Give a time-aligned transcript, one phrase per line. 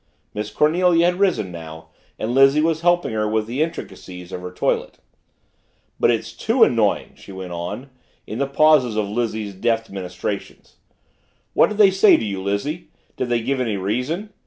[0.33, 4.51] Miss Cornelia had risen now and Lizzie was helping her with the intricacies of her
[4.51, 4.97] toilet.
[5.99, 7.91] "But it's too annoying," she went on,
[8.25, 10.77] in the pauses of Lizzie's deft ministrations.
[11.53, 14.31] "What did they say to you, Lizzie did they give any reason?